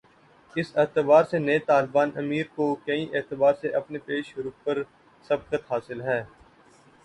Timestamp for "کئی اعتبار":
2.85-3.53